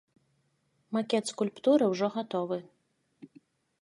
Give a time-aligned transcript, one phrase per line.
[0.95, 2.57] Макет скульптуры ўжо гатовы.